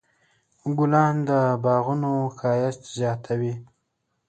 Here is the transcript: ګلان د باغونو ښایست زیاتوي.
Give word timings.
ګلان 0.77 1.15
د 1.27 1.31
باغونو 1.63 2.13
ښایست 2.37 2.83
زیاتوي. 2.97 3.53